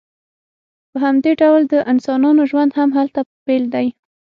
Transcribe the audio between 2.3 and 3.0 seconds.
ژوند هم